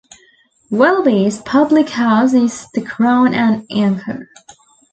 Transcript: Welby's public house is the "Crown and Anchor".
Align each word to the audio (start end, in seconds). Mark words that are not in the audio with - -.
Welby's 0.71 1.43
public 1.43 1.87
house 1.89 2.33
is 2.33 2.65
the 2.73 2.81
"Crown 2.81 3.35
and 3.35 3.67
Anchor". 3.69 4.29